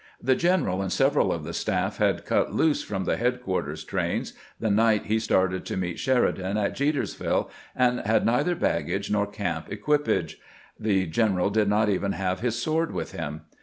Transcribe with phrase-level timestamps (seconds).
[0.19, 4.71] The general and several of the staff had cut loose from the headquarters trains the
[4.71, 10.39] night he started to meet Sheridan at Jetersville, and had neither baggage nor camp equipage.
[10.79, 13.41] The general did not even have his sword with him.